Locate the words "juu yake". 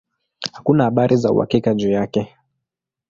1.73-2.35